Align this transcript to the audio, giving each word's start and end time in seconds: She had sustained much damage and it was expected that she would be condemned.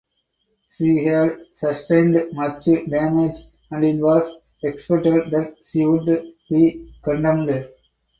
She 0.71 1.05
had 1.05 1.37
sustained 1.57 2.19
much 2.33 2.65
damage 2.65 3.35
and 3.69 3.85
it 3.85 4.01
was 4.01 4.35
expected 4.63 5.29
that 5.29 5.57
she 5.63 5.85
would 5.85 6.07
be 6.49 6.91
condemned. 7.03 7.67